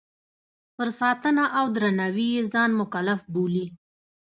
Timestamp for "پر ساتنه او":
0.75-1.65